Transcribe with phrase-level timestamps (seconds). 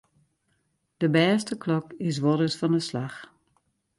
[1.01, 3.17] De bêste klok is wolris fan 'e slach.